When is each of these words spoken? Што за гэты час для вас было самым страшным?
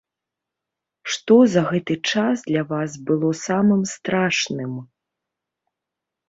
Што 1.15 1.35
за 1.55 1.61
гэты 1.71 1.97
час 2.11 2.35
для 2.47 2.63
вас 2.71 2.91
было 3.11 3.29
самым 3.43 3.81
страшным? 3.93 4.73